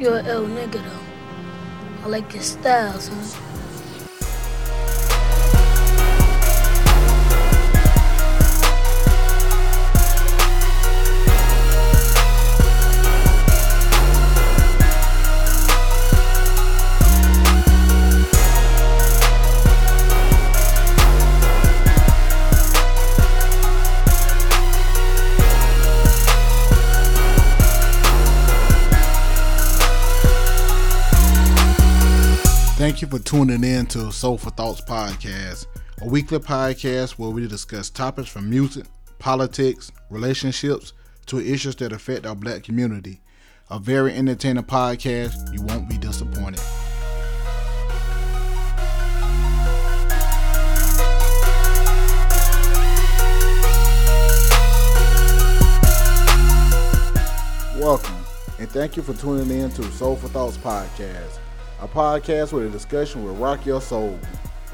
[0.00, 2.04] You're an L nigga though.
[2.04, 3.59] I like your style, son.
[32.80, 35.66] Thank you for tuning in to Soulful Thoughts Podcast,
[36.00, 38.86] a weekly podcast where we discuss topics from music,
[39.18, 40.94] politics, relationships
[41.26, 43.20] to issues that affect our black community.
[43.68, 45.52] A very entertaining podcast.
[45.52, 46.58] You won't be disappointed.
[57.78, 58.16] Welcome,
[58.58, 61.40] and thank you for tuning in to Soulful Thoughts Podcast,
[61.80, 64.18] a podcast where the discussion will rock your soul.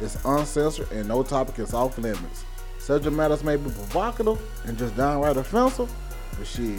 [0.00, 2.44] It's uncensored and no topic is off limits.
[2.78, 5.90] Subject matters may be provocative and just downright offensive,
[6.36, 6.78] but shit,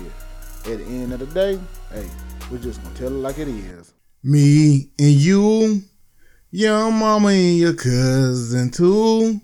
[0.65, 1.59] at the end of the day,
[1.91, 2.07] hey,
[2.51, 3.93] we're just gonna tell it like it is.
[4.23, 5.81] Me and you,
[6.51, 9.39] your mama and your cousin too,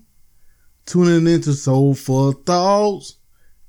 [0.86, 3.16] tuning into Soulful Thoughts.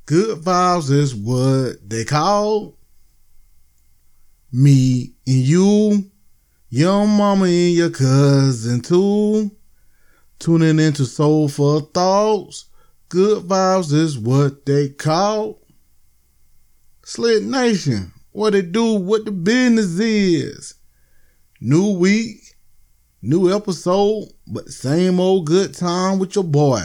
[0.07, 2.77] Good vibes is what they call
[4.53, 6.11] me and you,
[6.75, 9.49] your mama and your cousin too.
[10.41, 12.65] Tuning into Soulful Thoughts.
[13.09, 15.61] Good vibes is what they call.
[17.05, 20.75] Slick Nation, what it do, what the business is.
[21.61, 22.57] New week,
[23.23, 26.81] new episode, but same old good time with your boy,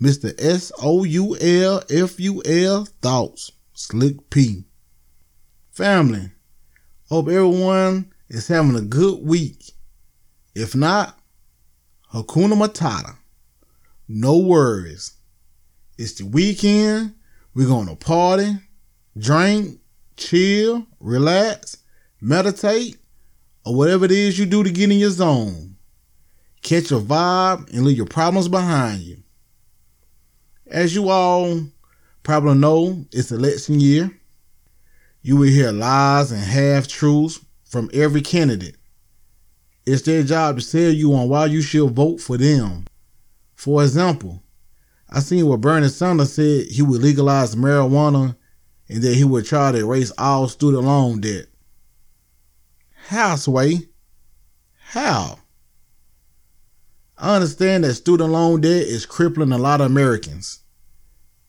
[0.00, 0.32] Mr.
[0.38, 4.62] S O U L F U L Thoughts, Slick P.
[5.72, 6.30] Family,
[7.08, 9.72] Hope everyone is having a good week.
[10.54, 11.18] If not,
[12.12, 13.16] Hakuna Matata.
[14.08, 15.14] No worries.
[15.98, 17.14] It's the weekend.
[17.54, 18.56] We're going to party,
[19.16, 19.80] drink,
[20.16, 21.78] chill, relax,
[22.20, 22.98] meditate,
[23.64, 25.76] or whatever it is you do to get in your zone.
[26.62, 29.18] Catch a vibe and leave your problems behind you.
[30.66, 31.62] As you all
[32.22, 34.10] probably know, it's election year.
[35.22, 38.76] You will hear lies and half truths from every candidate.
[39.86, 42.86] It's their job to sell you on why you should vote for them.
[43.54, 44.42] For example,
[45.08, 48.36] I seen where Bernie Sanders said he would legalize marijuana
[48.88, 51.46] and that he would try to erase all student loan debt.
[53.06, 53.88] How, Sway?
[54.90, 55.38] How?
[57.16, 60.60] I understand that student loan debt is crippling a lot of Americans.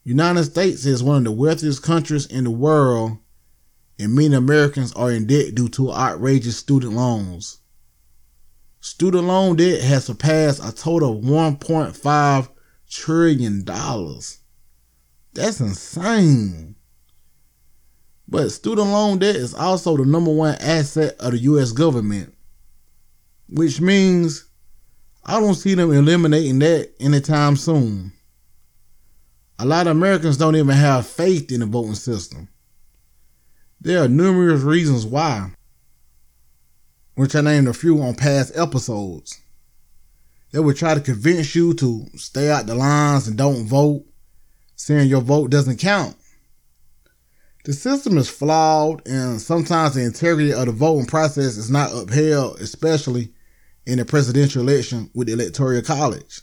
[0.04, 3.18] United States is one of the wealthiest countries in the world
[4.00, 7.58] and many Americans are in debt due to outrageous student loans.
[8.80, 12.50] Student loan debt has surpassed a total of $1.5
[12.90, 13.66] trillion.
[13.66, 16.76] That's insane.
[18.26, 22.34] But student loan debt is also the number one asset of the US government,
[23.50, 24.46] which means
[25.26, 28.14] I don't see them eliminating that anytime soon.
[29.58, 32.48] A lot of Americans don't even have faith in the voting system.
[33.82, 35.52] There are numerous reasons why,
[37.16, 39.40] which I named a few on past episodes.
[40.52, 44.04] They would try to convince you to stay out the lines and don't vote,
[44.76, 46.18] saying your vote doesn't count.
[47.64, 52.60] The system is flawed, and sometimes the integrity of the voting process is not upheld,
[52.60, 53.32] especially
[53.86, 56.42] in a presidential election with the Electoral College.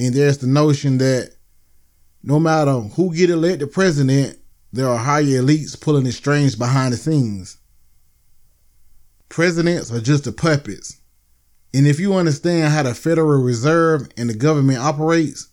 [0.00, 1.36] And there's the notion that
[2.24, 4.38] no matter who get elected president,
[4.72, 7.58] there are higher elites pulling the strings behind the scenes.
[9.28, 11.00] Presidents are just the puppets.
[11.74, 15.48] And if you understand how the Federal Reserve and the government operates,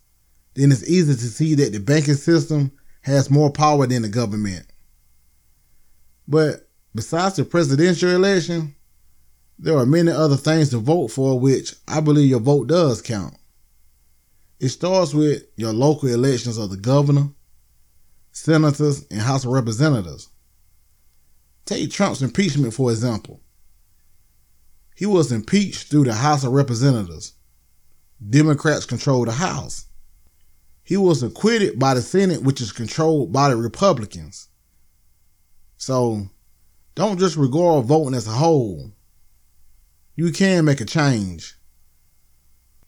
[0.53, 2.71] then it's easy to see that the banking system
[3.01, 4.65] has more power than the government.
[6.27, 8.75] But besides the presidential election,
[9.59, 13.35] there are many other things to vote for, which I believe your vote does count.
[14.59, 17.29] It starts with your local elections of the governor,
[18.35, 20.29] senators, and House of Representatives.
[21.65, 23.39] Take Trump's impeachment, for example.
[24.93, 27.33] He was impeached through the House of Representatives.
[28.29, 29.87] Democrats control the House.
[30.83, 34.49] He was acquitted by the Senate, which is controlled by the Republicans.
[35.77, 36.27] So
[36.93, 38.91] don't just regard voting as a whole.
[40.15, 41.57] You can make a change.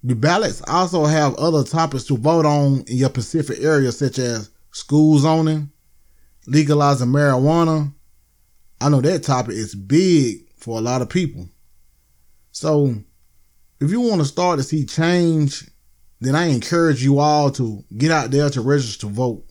[0.04, 4.52] The ballots also have other topics to vote on in your Pacific area, such as
[4.72, 5.72] school zoning,
[6.46, 7.94] legalizing marijuana,
[8.80, 11.50] I know that topic is big for a lot of people.
[12.52, 12.96] So
[13.80, 15.70] if you want to start to see change,
[16.20, 19.44] then I encourage you all to get out there to register to vote.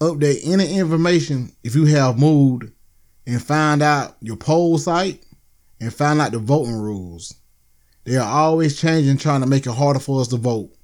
[0.00, 2.70] Update any information if you have moved
[3.26, 5.24] and find out your poll site
[5.80, 7.34] and find out the voting rules.
[8.04, 10.74] They are always changing, trying to make it harder for us to vote.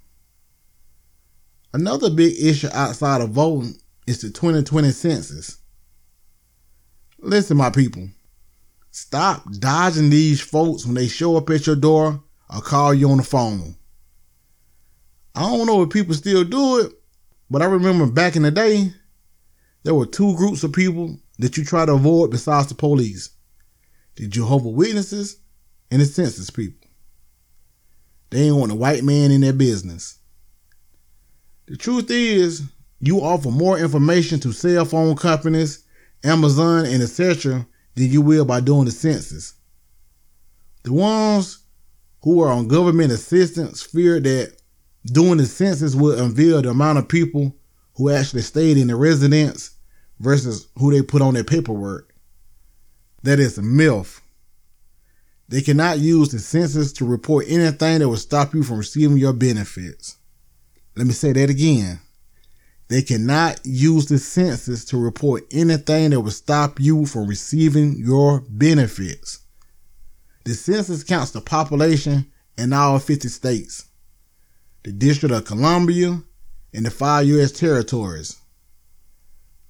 [1.77, 3.77] Another big issue outside of voting
[4.07, 5.59] is the 2020 census.
[7.19, 8.09] Listen, my people,
[8.91, 13.19] stop dodging these folks when they show up at your door or call you on
[13.19, 13.77] the phone.
[15.35, 16.95] I don't know if people still do it,
[17.51, 18.95] but I remember back in the day,
[19.83, 23.29] there were two groups of people that you try to avoid besides the police
[24.15, 25.41] the Jehovah Witnesses
[25.91, 26.89] and the census people.
[28.31, 30.21] They ain't want a white man in their business.
[31.67, 32.63] The truth is,
[33.01, 35.85] you offer more information to cell phone companies,
[36.25, 37.67] Amazon, and etc.
[37.95, 39.55] than you will by doing the census.
[40.85, 41.59] The ones
[42.23, 44.57] who are on government assistance fear that
[45.05, 47.57] doing the census would unveil the amount of people
[47.95, 49.71] who actually stayed in the residence
[50.21, 52.15] versus who they put on their paperwork.
[53.23, 54.21] That is a myth.
[55.49, 59.33] They cannot use the census to report anything that will stop you from receiving your
[59.33, 60.17] benefits.
[60.97, 62.01] Let me say that again.
[62.89, 68.41] They cannot use the census to report anything that will stop you from receiving your
[68.49, 69.41] benefits.
[70.45, 73.87] The census counts the population in all 50 states,
[74.85, 76.23] the District of Columbia,
[76.73, 77.53] and the five U.S.
[77.53, 78.37] territories.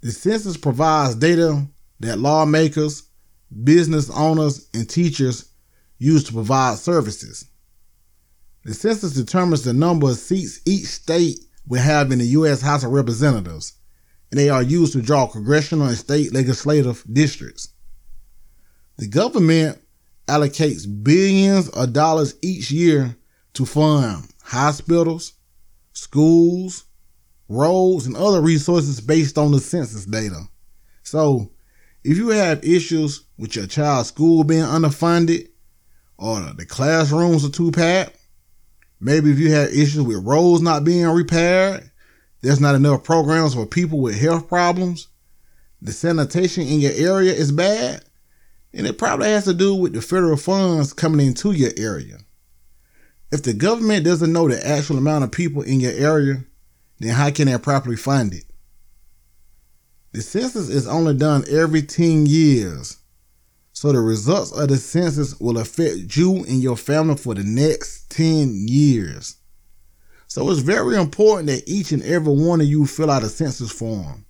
[0.03, 1.67] The census provides data
[2.01, 3.05] that lawmakers,
[3.65, 5.51] business owners, and teachers
[5.99, 7.47] use to provide services.
[8.67, 12.61] The census determines the number of seats each state will have in the U.S.
[12.61, 13.75] House of Representatives,
[14.33, 17.69] and they are used to draw congressional and state legislative districts.
[18.97, 19.81] The government
[20.27, 23.17] allocates billions of dollars each year
[23.53, 25.35] to fund hospitals,
[25.93, 26.87] schools,
[27.49, 30.41] roads, and other resources based on the census data.
[31.05, 31.53] So,
[32.03, 35.51] if you have issues with your child's school being underfunded,
[36.19, 38.17] or the classrooms are too packed,
[39.01, 41.91] Maybe if you had issues with roads not being repaired,
[42.41, 45.09] there's not enough programs for people with health problems,
[45.83, 48.05] the sanitation in your area is bad,
[48.73, 52.19] and it probably has to do with the federal funds coming into your area.
[53.31, 56.45] If the government doesn't know the actual amount of people in your area,
[56.99, 58.45] then how can they properly fund it?
[60.13, 62.97] The census is only done every 10 years.
[63.77, 68.09] So the results of the census will affect you and your family for the next
[68.09, 69.37] 10 years.
[70.29, 73.71] So it's very important that each and every one of you fill out a census
[73.71, 74.25] form.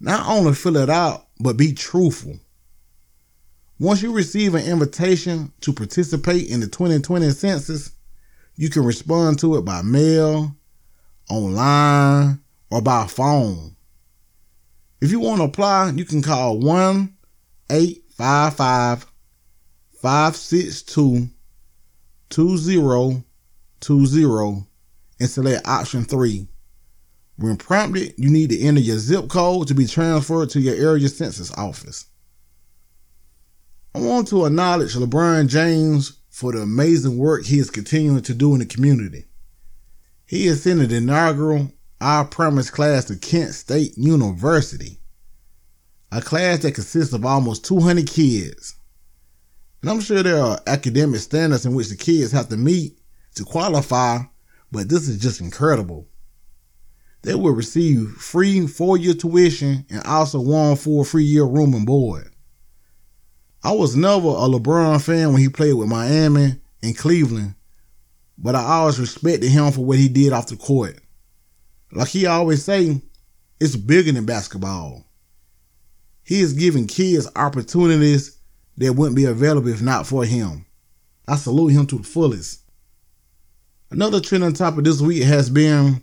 [0.00, 2.38] Not only fill it out, but be truthful.
[3.78, 7.92] Once you receive an invitation to participate in the 2020 census,
[8.56, 10.54] you can respond to it by mail,
[11.30, 12.38] online,
[12.70, 13.74] or by phone.
[15.00, 17.14] If you want to apply, you can call 1
[17.70, 19.06] 8 five five
[20.02, 21.28] five six two
[22.28, 23.22] two zero
[23.78, 24.66] two zero
[25.20, 26.48] and select option three.
[27.36, 31.08] When prompted, you need to enter your zip code to be transferred to your area
[31.08, 32.06] census office.
[33.94, 38.52] I want to acknowledge LeBron James for the amazing work he is continuing to do
[38.54, 39.26] in the community.
[40.26, 44.97] He is in the inaugural Our Promise class to Kent State University
[46.10, 48.76] a class that consists of almost 200 kids.
[49.82, 52.98] And I'm sure there are academic standards in which the kids have to meet
[53.34, 54.18] to qualify,
[54.72, 56.08] but this is just incredible.
[57.22, 61.86] They will receive free four year tuition and also one full free year room and
[61.86, 62.30] board.
[63.62, 67.54] I was never a LeBron fan when he played with Miami and Cleveland,
[68.36, 71.00] but I always respected him for what he did off the court.
[71.90, 73.02] Like he always say,
[73.60, 75.07] it's bigger than basketball.
[76.28, 78.36] He is giving kids opportunities
[78.76, 80.66] that wouldn't be available if not for him.
[81.26, 82.60] I salute him to the fullest.
[83.90, 86.02] Another trending topic this week has been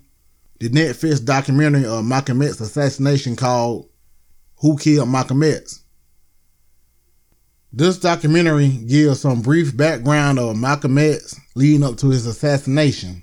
[0.59, 3.87] the Netflix documentary of Malcolm X's assassination called
[4.61, 5.83] Who Killed Malcolm X?
[7.71, 13.21] This documentary gives some brief background of Malcolm X leading up to his assassination.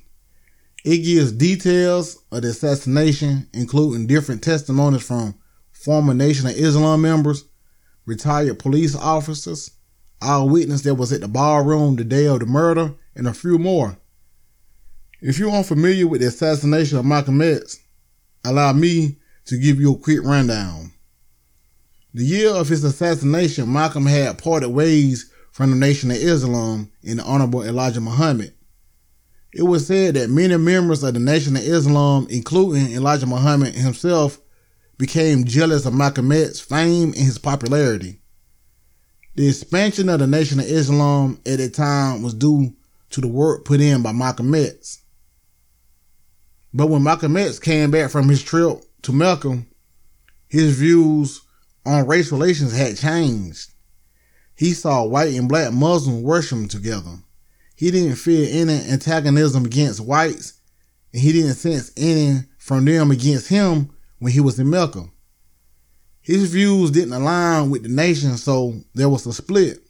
[0.84, 5.34] It gives details of the assassination, including different testimonies from
[5.82, 7.44] former Nation of Islam members,
[8.06, 9.70] retired police officers,
[10.20, 13.58] our witness that was at the ballroom the day of the murder, and a few
[13.58, 13.96] more.
[15.20, 17.80] If you aren't familiar with the assassination of Malcolm X,
[18.44, 20.92] allow me to give you a quick rundown.
[22.14, 27.18] The year of his assassination, Malcolm had parted ways from the Nation of Islam and
[27.18, 28.54] the Honorable Elijah Muhammad.
[29.52, 34.38] It was said that many members of the Nation of Islam, including Elijah Muhammad himself,
[35.02, 38.20] became jealous of Malcolm X's fame and his popularity.
[39.34, 42.76] The expansion of the Nation of Islam at that time was due
[43.10, 45.02] to the work put in by Malcolm X.
[46.72, 49.64] But when Malcolm X came back from his trip to Mecca,
[50.46, 51.40] his views
[51.84, 53.72] on race relations had changed.
[54.54, 57.18] He saw white and black Muslims worshiping together.
[57.74, 60.60] He didn't feel any antagonism against whites,
[61.12, 63.90] and he didn't sense any from them against him
[64.22, 65.04] when he was in Mecca.
[66.20, 69.80] His views didn't align with the nation, so there was a split.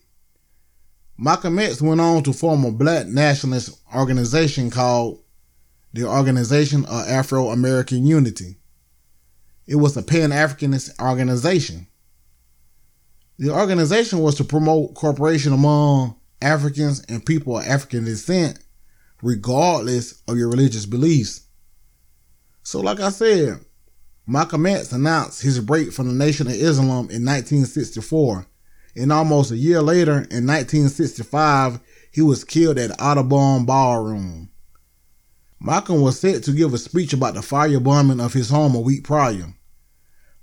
[1.18, 5.22] Malcolm X went on to form a black nationalist organization called
[5.92, 8.56] the Organization of Afro American Unity.
[9.66, 11.86] It was a Pan Africanist organization.
[13.38, 18.60] The organization was to promote cooperation among Africans and people of African descent,
[19.20, 21.42] regardless of your religious beliefs.
[22.62, 23.60] So, like I said,
[24.26, 28.46] Malcolm X announced his break from the Nation of Islam in 1964,
[28.94, 31.80] and almost a year later, in 1965,
[32.12, 34.50] he was killed at Audubon Ballroom.
[35.60, 39.04] Malcolm was set to give a speech about the firebombing of his home a week
[39.04, 39.54] prior.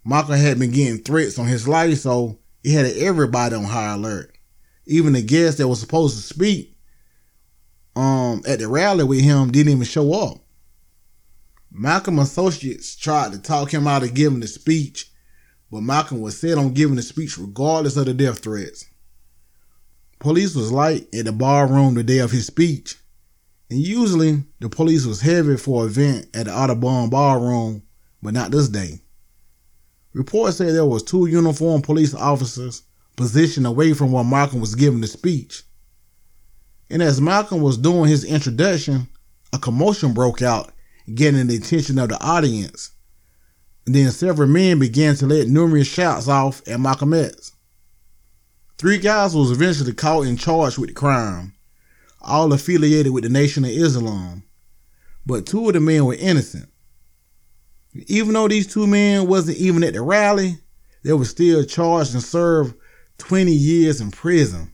[0.04, 4.38] Malcolm had been getting threats on his life, so he had everybody on high alert.
[4.86, 6.76] Even the guest that was supposed to speak
[7.96, 10.40] um, at the rally with him didn't even show up.
[11.72, 15.12] Malcolm associates tried to talk him out of giving the speech,
[15.72, 18.86] but Malcolm was set on giving the speech regardless of the death threats.
[20.20, 22.96] Police was light at the ballroom the day of his speech,
[23.70, 27.84] and usually the police was heavy for an event at the Audubon Ballroom,
[28.22, 29.02] but not this day.
[30.14, 32.82] Reports say there was two uniformed police officers
[33.16, 35.64] positioned away from where Malcolm was giving the speech.
[36.90, 39.08] And as Malcolm was doing his introduction,
[39.54, 40.72] a commotion broke out,
[41.16, 42.92] getting the attention of the audience.
[43.86, 47.54] And then several men began to let numerous shots off at Malcolm X.
[48.78, 51.54] Three guys was eventually caught and charged with the crime
[52.22, 54.44] all affiliated with the Nation of Islam.
[55.26, 56.70] But two of the men were innocent.
[58.08, 60.58] Even though these two men wasn't even at the rally,
[61.04, 62.76] they were still charged and served
[63.18, 64.72] 20 years in prison.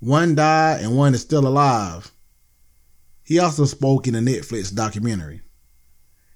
[0.00, 2.10] One died and one is still alive.
[3.28, 5.42] He also spoke in a Netflix documentary.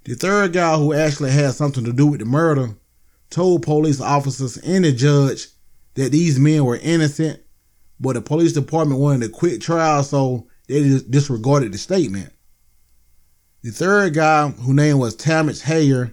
[0.05, 2.77] The third guy who actually had something to do with the murder
[3.31, 5.47] told police officers and the judge
[5.95, 7.41] that these men were innocent
[7.99, 12.31] but the police department wanted a quick trial, so they disregarded the statement.
[13.63, 16.13] The third guy, whose name was Talmadge Hayer,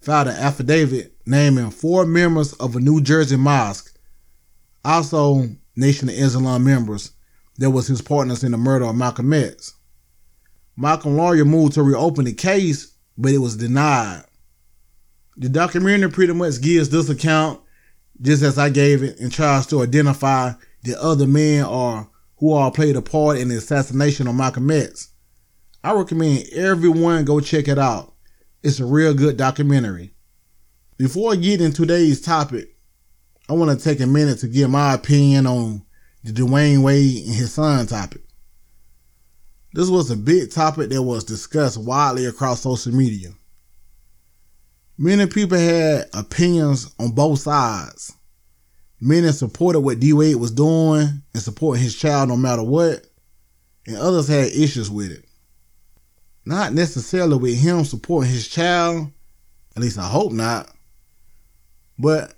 [0.00, 3.98] filed an affidavit naming four members of a New Jersey mosque,
[4.84, 7.10] also Nation of Islam members,
[7.58, 9.74] that was his partners in the murder of Malcolm X.
[10.76, 14.24] Malcolm lawyer moved to reopen the case, but it was denied.
[15.36, 17.60] The documentary pretty much gives this account
[18.20, 22.70] just as I gave it and tries to identify the other men are who all
[22.70, 25.10] played a part in the assassination of Malcolm X.
[25.82, 28.14] I recommend everyone go check it out.
[28.62, 30.14] It's a real good documentary.
[30.98, 32.76] Before I get into today's topic,
[33.48, 35.82] I want to take a minute to give my opinion on
[36.22, 38.22] the Dwyane Wade and his son topic.
[39.72, 43.30] This was a big topic that was discussed widely across social media.
[44.98, 48.12] Many people had opinions on both sides.
[49.00, 53.06] Many supported what D Wade was doing and supporting his child no matter what,
[53.86, 55.24] and others had issues with it.
[56.44, 59.10] Not necessarily with him supporting his child,
[59.76, 60.68] at least I hope not,
[61.98, 62.34] but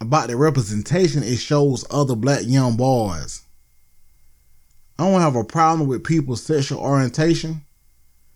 [0.00, 3.43] about the representation it shows other black young boys.
[4.98, 7.62] I don't have a problem with people's sexual orientation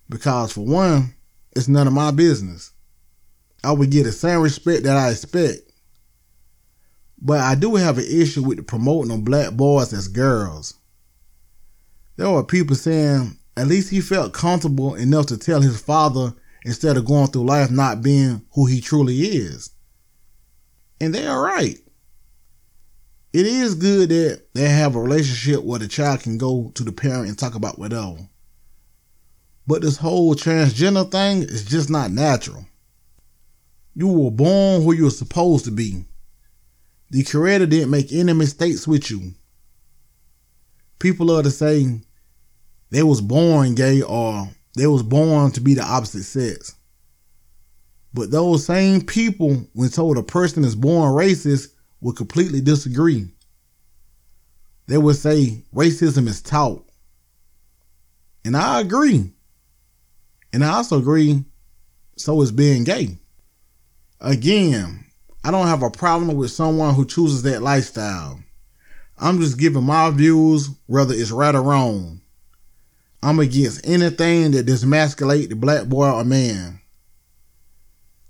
[0.09, 1.15] because, for one,
[1.55, 2.71] it's none of my business.
[3.63, 5.69] I would get the same respect that I expect
[7.21, 10.75] but I do have an issue with promoting black boys as girls.
[12.15, 16.97] There were people saying at least he felt comfortable enough to tell his father instead
[16.97, 19.71] of going through life not being who he truly is.
[21.01, 21.77] And they are right.
[23.31, 26.91] It is good that they have a relationship where the child can go to the
[26.91, 28.27] parent and talk about whatever.
[29.67, 32.65] But this whole transgender thing is just not natural.
[33.93, 36.05] You were born who you were supposed to be.
[37.11, 39.33] The creator didn't make any mistakes with you.
[40.97, 42.01] People love to say
[42.89, 46.75] they was born gay or they was born to be the opposite sex.
[48.13, 51.69] But those same people, when told a person is born racist,
[52.01, 53.29] would completely disagree.
[54.87, 56.85] They would say racism is taught.
[58.43, 59.31] And I agree.
[60.51, 61.43] And I also agree,
[62.15, 63.17] so is being gay.
[64.19, 65.05] Again,
[65.43, 68.39] I don't have a problem with someone who chooses that lifestyle.
[69.17, 72.21] I'm just giving my views, whether it's right or wrong.
[73.21, 76.79] I'm against anything that dismasculate the black boy or man.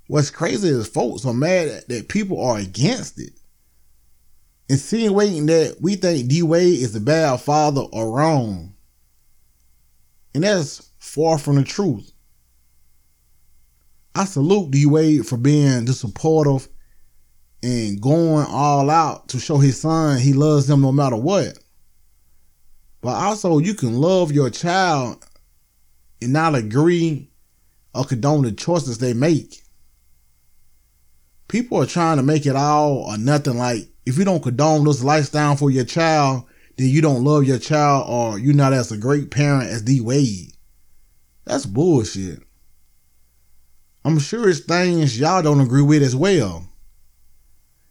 [0.08, 3.34] What's crazy is folks are mad that people are against it.
[4.70, 8.76] Insinuating that we think D Wade is a bad father or wrong.
[10.36, 12.12] And that's far from the truth.
[14.14, 16.68] I salute D Wade for being the supportive
[17.64, 21.58] and going all out to show his son he loves him no matter what.
[23.02, 25.26] But also, you can love your child
[26.22, 27.32] and not agree
[27.96, 29.64] or condone the choices they make.
[31.48, 35.04] People are trying to make it all or nothing like if you don't condone this
[35.04, 36.46] lifestyle for your child,
[36.78, 40.02] then you don't love your child or you're not as a great parent as D
[40.02, 40.54] Wade.
[41.46, 42.40] That's bullshit.
[44.06, 46.68] I'm sure it's things y'all don't agree with as well.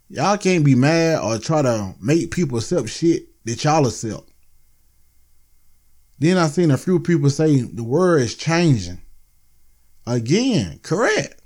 [0.09, 4.31] Y'all can't be mad or try to make people accept shit that y'all accept.
[6.19, 9.01] Then I seen a few people say the word is changing.
[10.07, 11.43] Again, correct.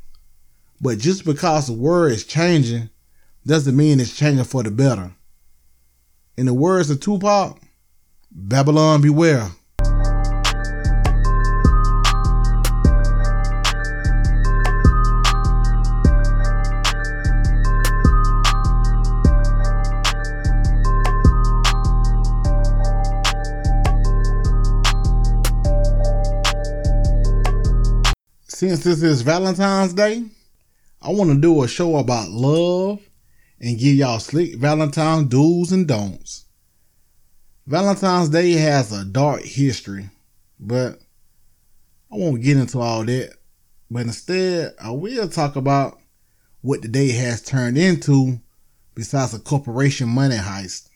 [0.81, 2.89] But just because the word is changing
[3.47, 5.13] doesn't mean it's changing for the better.
[6.37, 7.59] In the words of Tupac,
[8.31, 9.51] Babylon beware.
[28.69, 30.23] since this is Valentine's Day,
[31.01, 33.01] I want to do a show about love
[33.63, 36.47] and give y'all slick Valentine's do's and don'ts.
[37.67, 40.11] Valentine's Day has a dark history,
[40.59, 40.99] but
[42.11, 43.35] I won't get into all that.
[43.89, 45.99] But instead, I will talk about
[46.61, 48.41] what the day has turned into
[48.95, 50.89] besides a corporation money heist.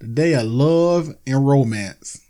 [0.00, 2.20] The day of love and romance.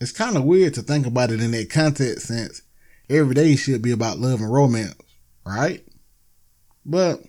[0.00, 2.62] It's kind of weird to think about it in that context since
[3.08, 4.96] every day should be about love and romance,
[5.44, 5.84] right?
[6.84, 7.20] But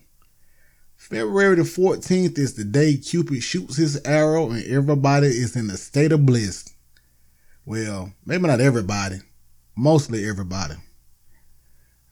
[1.09, 5.77] February the 14th is the day Cupid shoots his arrow and everybody is in a
[5.77, 6.71] state of bliss.
[7.65, 9.17] Well, maybe not everybody,
[9.75, 10.75] mostly everybody.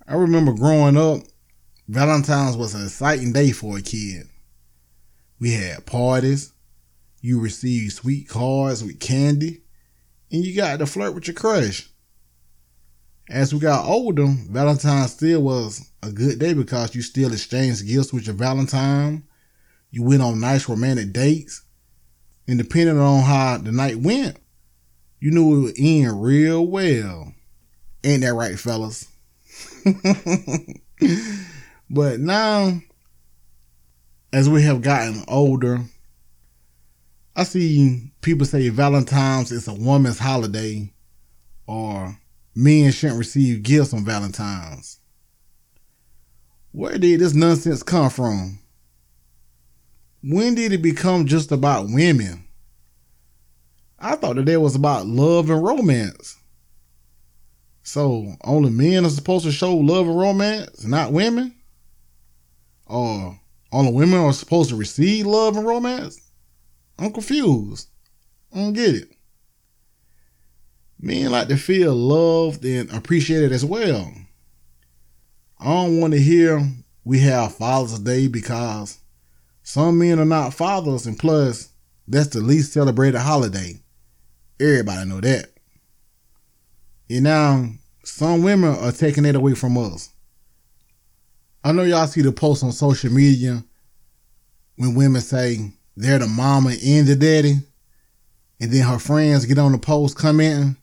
[0.08, 1.22] I remember growing up,
[1.88, 4.30] Valentine's was an exciting day for a kid.
[5.40, 6.54] We had parties,
[7.22, 9.62] you received sweet cards with candy,
[10.32, 11.88] and you got to flirt with your crush.
[13.30, 18.14] As we got older, Valentine's still was a good day because you still exchanged gifts
[18.14, 19.24] with your Valentine.
[19.92, 21.64] You went on nice romantic dates.
[22.48, 24.38] And depending on how the night went,
[25.20, 27.34] you knew it would end real well.
[28.04, 29.08] Ain't that right, fellas?
[31.90, 32.80] but now,
[34.32, 35.82] as we have gotten older,
[37.36, 40.94] I see people say Valentine's is a woman's holiday
[41.66, 42.18] or
[42.58, 45.00] men shouldn't receive gifts on Valentine's.
[46.72, 48.58] Where did this nonsense come from?
[50.24, 52.46] When did it become just about women?
[54.00, 56.36] I thought that it was about love and romance.
[57.84, 61.56] So only men are supposed to show love and romance, not women?
[62.88, 63.40] Or
[63.72, 66.20] only women are supposed to receive love and romance?
[66.98, 67.88] I'm confused.
[68.52, 69.17] I don't get it
[71.00, 74.12] men like to feel loved and appreciated as well.
[75.60, 76.62] I don't want to hear
[77.04, 79.00] we have Father's Day because
[79.64, 81.70] some men are not fathers, and plus,
[82.08, 83.80] that's the least celebrated holiday.
[84.60, 85.50] Everybody know that.
[87.10, 87.66] And now,
[88.04, 90.10] some women are taking it away from us.
[91.64, 93.64] I know y'all see the posts on social media
[94.78, 97.56] when women say they're the mama and the daddy,
[98.62, 100.78] and then her friends get on the post commenting,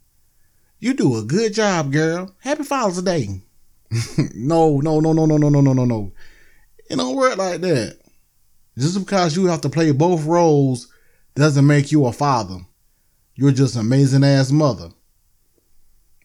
[0.78, 2.34] you do a good job, girl.
[2.40, 3.28] Happy Father's Day.
[4.34, 6.12] no, no, no, no, no, no, no, no, no, no.
[6.90, 7.98] It don't work like that.
[8.76, 10.92] Just because you have to play both roles
[11.34, 12.58] doesn't make you a father.
[13.34, 14.90] You're just an amazing ass mother.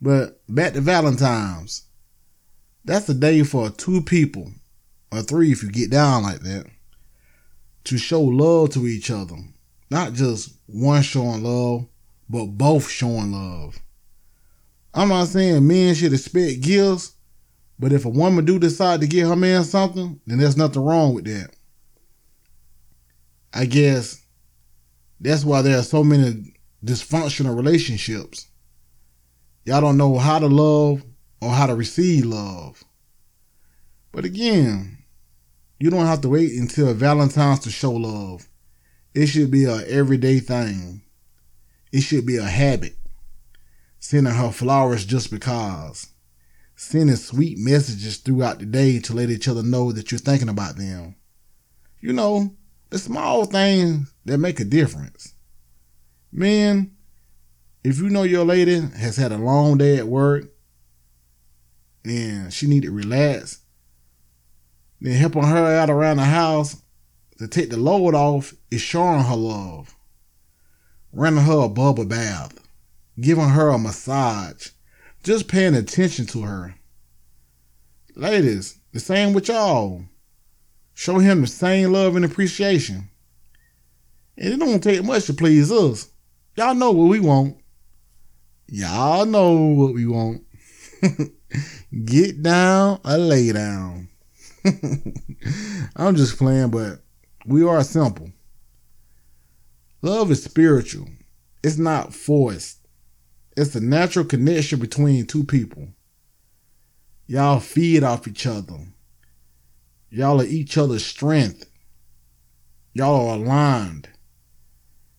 [0.02, 1.86] But back to Valentine's.
[2.86, 4.52] That's a day for two people,
[5.12, 6.66] or three if you get down like that,
[7.84, 9.36] to show love to each other.
[9.92, 11.88] Not just one showing love,
[12.30, 13.80] but both showing love.
[15.00, 17.14] I'm not saying men should expect gifts,
[17.80, 21.14] But if a woman do decide to get her man something, then there's nothing wrong
[21.14, 21.52] with that.
[23.54, 24.22] I guess
[25.22, 28.48] that's why there are so many dysfunctional relationships.
[29.64, 31.02] Y'all don't know how to love
[31.42, 32.84] or how to receive love.
[34.12, 34.98] But again,
[35.80, 38.50] you don't have to wait until Valentine's to show love.
[39.14, 41.04] It should be a everyday thing.
[41.94, 42.99] It should be a habit.
[44.00, 46.08] Sending her flowers just because.
[46.76, 50.78] Sending sweet messages throughout the day to let each other know that you're thinking about
[50.78, 51.16] them.
[52.00, 52.56] You know,
[52.90, 55.34] the small things that make a difference.
[56.32, 56.96] Men,
[57.84, 60.46] if you know your lady has had a long day at work
[62.06, 63.60] and she need to relax,
[65.02, 66.82] then helping her out around the house
[67.38, 69.96] to take the load off is showing her love.
[71.12, 72.54] Running her a bubble bath,
[73.20, 74.70] giving her a massage,
[75.24, 76.76] just paying attention to her.
[78.16, 80.04] Ladies, the same with y'all.
[80.94, 83.10] Show him the same love and appreciation.
[84.38, 86.10] And it don't take much to please us.
[86.56, 87.58] Y'all know what we want.
[88.68, 90.44] Y'all know what we want.
[92.06, 94.10] Get down or lay down.
[95.96, 97.02] I'm just playing, but
[97.46, 98.32] we are simple.
[100.02, 101.08] Love is spiritual.
[101.64, 102.79] It's not forced.
[103.60, 105.90] It's a natural connection between two people.
[107.28, 108.88] Y'all feed off each other.
[110.10, 111.70] Y'all are each other's strength.
[112.94, 114.08] Y'all are aligned.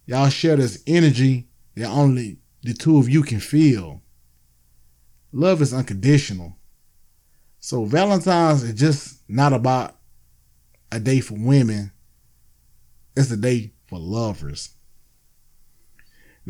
[0.07, 4.01] Y'all share this energy that only the two of you can feel.
[5.33, 6.57] Love is unconditional.
[7.59, 9.99] So Valentine's is just not about
[10.91, 11.93] a day for women.
[13.15, 14.71] It's a day for lovers.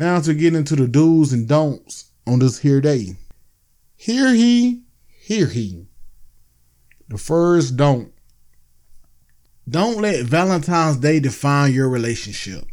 [0.01, 3.17] Now to get into the do's and don'ts on this here day.
[3.95, 5.85] Hear he, hear he.
[7.07, 8.11] The first don't.
[9.69, 12.63] Don't let Valentine's Day define your relationship.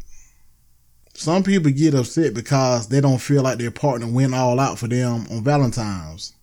[1.13, 4.87] Some people get upset because they don't feel like their partner went all out for
[4.87, 6.33] them on Valentine's.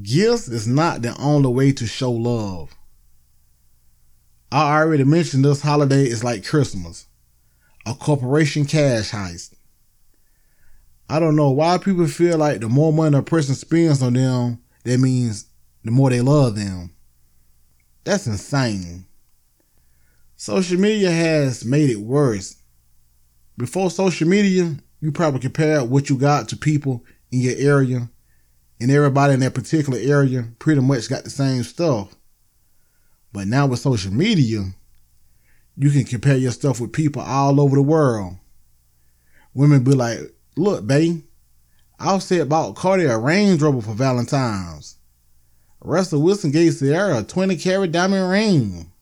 [0.00, 2.72] Gifts is not the only way to show love.
[4.52, 7.08] I already mentioned this holiday is like Christmas,
[7.86, 9.54] a corporation cash heist.
[11.08, 14.62] I don't know why people feel like the more money a person spends on them,
[14.84, 15.46] that means
[15.84, 16.94] the more they love them.
[18.04, 19.06] That's insane.
[20.36, 22.56] Social media has made it worse.
[23.56, 28.10] Before social media, you probably compared what you got to people in your area,
[28.80, 32.14] and everybody in that particular area pretty much got the same stuff.
[33.32, 34.74] But now with social media,
[35.76, 38.36] you can compare your stuff with people all over the world.
[39.54, 40.18] Women be like,
[40.56, 41.22] look, babe,
[42.20, 44.96] said about Cardi a Range Rover for Valentine's.
[45.80, 48.92] Russell Wilson gave Ciara a 20 carat diamond ring.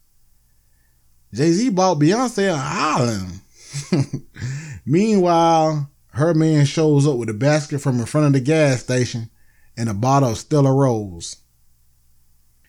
[1.33, 4.27] Jay Z bought Beyonce an island.
[4.87, 9.31] Meanwhile, her man shows up with a basket from in front of the gas station
[9.77, 11.37] and a bottle of Stella Rosa.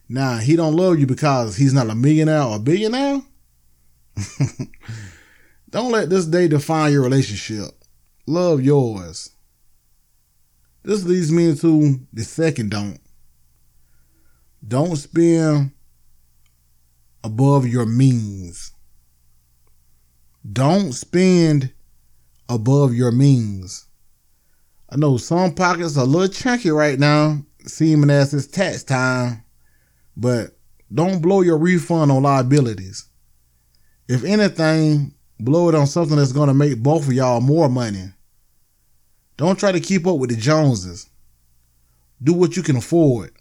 [0.08, 3.22] Now, he don't love you because he's not a millionaire or a billionaire?
[5.70, 7.72] don't let this day define your relationship.
[8.26, 9.32] Love yours.
[10.84, 13.00] This leads me into the second don't.
[14.66, 15.72] Don't spend
[17.24, 18.72] above your means.
[20.50, 21.74] Don't spend
[22.50, 23.88] above your means.
[24.90, 29.44] I know some pockets are a little chunky right now, seeming as it's tax time,
[30.16, 30.58] but
[30.94, 33.08] don't blow your refund on liabilities.
[34.08, 38.06] If anything, blow it on something that's going to make both of y'all more money.
[39.38, 41.10] Don't try to keep up with the Joneses.
[42.22, 43.32] Do what you can afford.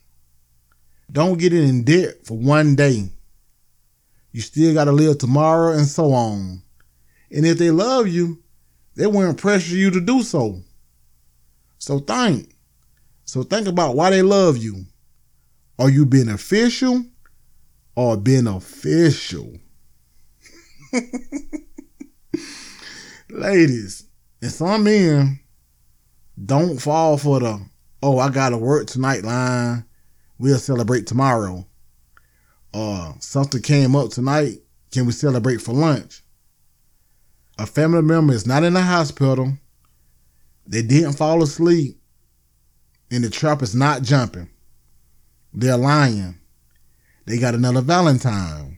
[1.10, 3.10] Don't get in debt for one day.
[4.32, 6.62] You still got to live tomorrow and so on.
[7.30, 8.42] And if they love you,
[8.94, 10.60] they won't pressure you to do so.
[11.78, 12.54] So think.
[13.24, 14.84] So think about why they love you.
[15.78, 17.04] Are you beneficial
[17.94, 19.58] or beneficial?
[23.30, 24.04] Ladies,
[24.40, 25.40] and some men
[26.44, 27.66] don't fall for the,
[28.02, 29.84] oh, I got to work tonight line.
[30.38, 31.66] We'll celebrate tomorrow.
[32.74, 34.58] Or uh, something came up tonight.
[34.90, 36.22] Can we celebrate for lunch?
[37.58, 39.56] A family member is not in the hospital.
[40.66, 41.98] They didn't fall asleep.
[43.10, 44.48] And the trap is not jumping.
[45.52, 46.38] They're lying.
[47.26, 48.71] They got another Valentine.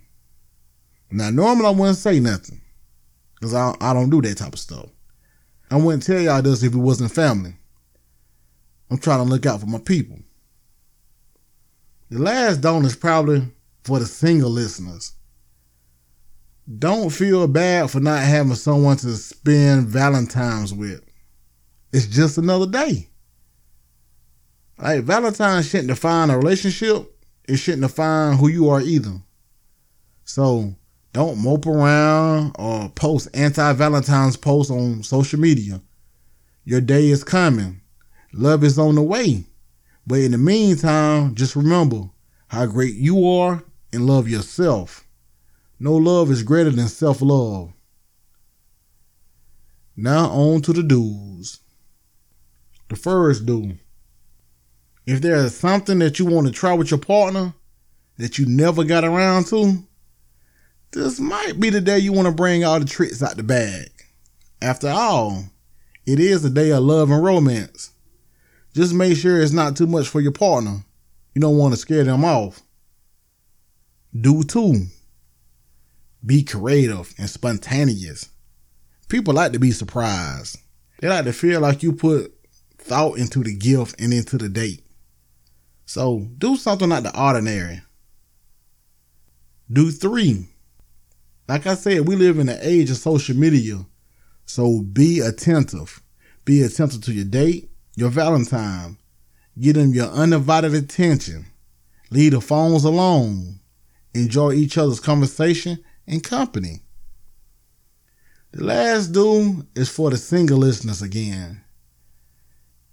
[1.15, 2.61] Now, normally I wouldn't say nothing.
[3.37, 4.89] Because I, I don't do that type of stuff.
[5.71, 7.55] I wouldn't tell y'all this if it wasn't family.
[8.91, 10.19] I'm trying to look out for my people.
[12.11, 13.47] The last don't is probably
[13.85, 15.13] for the single listeners.
[16.79, 21.01] Don't feel bad for not having someone to spend Valentine's with.
[21.93, 23.09] It's just another day.
[24.79, 27.09] Like Valentine's shouldn't define a relationship.
[27.49, 29.21] It shouldn't define who you are either.
[30.25, 30.75] So
[31.15, 35.81] don't mope around or post anti-Valentine's posts on social media.
[36.65, 37.81] Your day is coming.
[38.33, 39.45] Love is on the way.
[40.07, 42.11] But in the meantime, just remember
[42.49, 45.07] how great you are and love yourself.
[45.79, 47.73] No love is greater than self love.
[49.97, 51.61] Now, on to the do's.
[52.89, 53.79] The first do
[55.07, 57.55] if there is something that you want to try with your partner
[58.17, 59.85] that you never got around to,
[60.95, 63.91] this might be the day you want to bring all the tricks out the bag.
[64.63, 65.45] After all,
[66.07, 67.91] it is a day of love and romance.
[68.75, 70.85] Just make sure it's not too much for your partner.
[71.35, 72.63] You don't want to scare them off.
[74.19, 74.87] Do two.
[76.25, 78.31] Be creative and spontaneous.
[79.09, 80.59] People like to be surprised.
[81.01, 82.33] They like to feel like you put
[82.79, 84.85] thought into the gift and into the date.
[85.87, 87.83] So do something out the ordinary.
[89.71, 90.49] Do three.
[91.49, 93.85] Like I said, we live in the age of social media.
[94.47, 96.03] So be attentive.
[96.45, 98.99] Be attentive to your date, your Valentine.
[99.59, 101.47] Give them your undivided attention.
[102.11, 103.61] Leave the phones alone.
[104.15, 106.81] Enjoy each other's conversation and company.
[108.53, 111.61] The last do is for the single listeners again.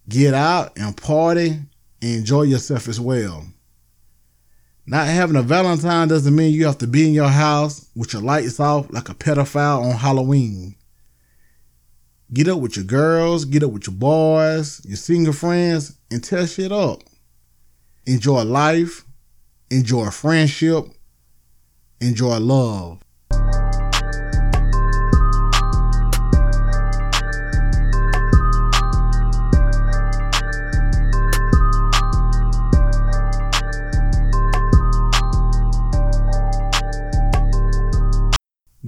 [0.10, 1.60] Get out and party
[2.02, 3.46] and enjoy yourself as well.
[4.86, 8.22] Not having a Valentine doesn't mean you have to be in your house with your
[8.22, 10.76] lights off like a pedophile on Halloween.
[12.34, 16.48] Get up with your girls, get up with your boys, your single friends, and tear
[16.48, 17.02] shit up.
[18.06, 19.06] Enjoy life,
[19.70, 20.86] enjoy friendship,
[22.00, 23.02] enjoy love.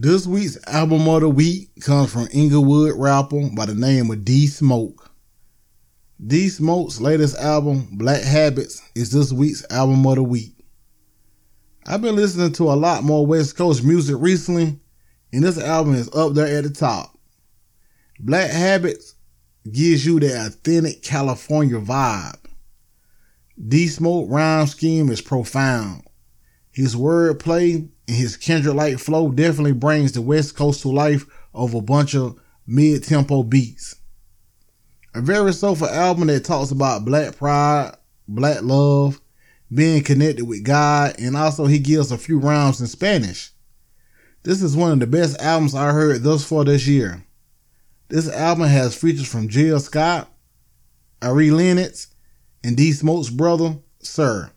[0.04, 4.48] This week's album of the week comes from Inglewood rapper by the name of D
[4.48, 5.10] Smoke.
[6.28, 10.58] D Smoke's latest album, Black Habits, is this week's album of the week.
[11.86, 14.78] I've been listening to a lot more West Coast music recently,
[15.32, 17.18] and this album is up there at the top.
[18.20, 19.16] Black Habits
[19.72, 22.44] gives you that authentic California vibe.
[23.70, 26.04] D Smoke rhyme scheme is profound.
[26.74, 31.78] His wordplay and his Kendrick like flow definitely brings the West Coast to life over
[31.78, 33.96] a bunch of mid tempo beats.
[35.14, 37.96] A very soulful album that talks about black pride,
[38.28, 39.22] black love,
[39.72, 43.52] being connected with God, and also he gives a few rhymes in Spanish.
[44.42, 47.24] This is one of the best albums I heard thus far this year.
[48.10, 50.28] This album has features from Jill Scott,
[51.22, 52.08] Ari Lennox,
[52.64, 54.52] and D Smoke's brother, Sir.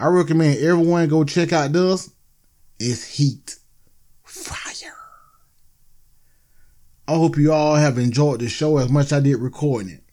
[0.00, 2.10] I recommend everyone go check out this
[2.78, 3.56] It's heat.
[4.24, 4.96] Fire.
[7.06, 10.04] I hope you all have enjoyed the show as much as I did recording it.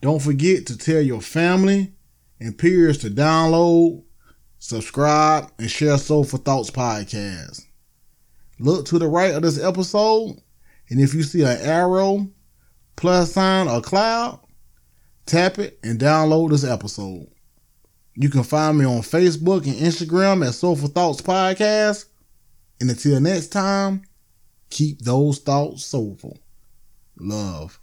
[0.00, 1.92] Don't forget to tell your family
[2.40, 4.02] and peers to download,
[4.58, 7.60] subscribe, and share Soulful Thoughts podcast.
[8.58, 10.40] Look to the right of this episode,
[10.88, 12.28] and if you see an arrow,
[12.96, 14.40] plus sign, or cloud,
[15.26, 17.28] tap it and download this episode.
[18.20, 22.04] You can find me on Facebook and Instagram at Soulful Thoughts Podcast.
[22.78, 24.02] And until next time,
[24.68, 26.38] keep those thoughts soulful.
[27.18, 27.80] Love.